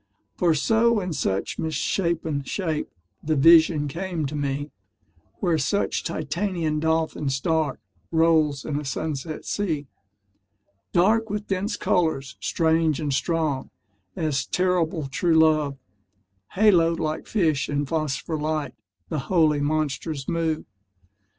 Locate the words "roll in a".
8.09-8.83